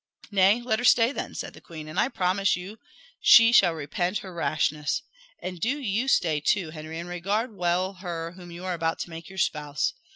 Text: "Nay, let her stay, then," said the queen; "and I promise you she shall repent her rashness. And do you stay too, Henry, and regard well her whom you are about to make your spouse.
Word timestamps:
"Nay, 0.31 0.61
let 0.63 0.79
her 0.79 0.83
stay, 0.83 1.11
then," 1.11 1.35
said 1.35 1.53
the 1.53 1.61
queen; 1.61 1.87
"and 1.87 1.99
I 1.99 2.09
promise 2.09 2.55
you 2.55 2.79
she 3.19 3.51
shall 3.51 3.73
repent 3.75 4.17
her 4.25 4.33
rashness. 4.33 5.03
And 5.37 5.59
do 5.59 5.79
you 5.79 6.07
stay 6.07 6.39
too, 6.39 6.71
Henry, 6.71 6.97
and 6.97 7.07
regard 7.07 7.55
well 7.55 7.93
her 7.93 8.31
whom 8.31 8.49
you 8.49 8.65
are 8.65 8.73
about 8.73 8.97
to 9.01 9.11
make 9.11 9.29
your 9.29 9.37
spouse. 9.37 9.93